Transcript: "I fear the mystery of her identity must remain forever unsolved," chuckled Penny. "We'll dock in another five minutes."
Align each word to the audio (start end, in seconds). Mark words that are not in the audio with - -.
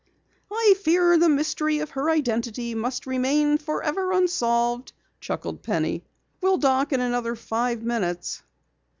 "I 0.51 0.73
fear 0.81 1.15
the 1.19 1.29
mystery 1.29 1.77
of 1.77 1.91
her 1.91 2.09
identity 2.09 2.73
must 2.73 3.05
remain 3.05 3.59
forever 3.59 4.13
unsolved," 4.13 4.93
chuckled 5.19 5.61
Penny. 5.61 6.03
"We'll 6.41 6.57
dock 6.57 6.91
in 6.91 7.01
another 7.01 7.35
five 7.35 7.83
minutes." 7.83 8.41